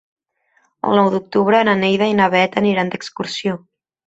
El 0.91 0.97
nou 0.99 1.09
d'octubre 1.15 1.59
na 1.69 1.75
Neida 1.83 2.09
i 2.13 2.17
na 2.21 2.31
Bet 2.37 2.59
aniran 2.63 2.91
d'excursió. 2.97 3.55